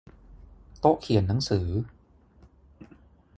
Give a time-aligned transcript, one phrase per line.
[0.79, 1.67] โต๊ะเขียนหนังสือ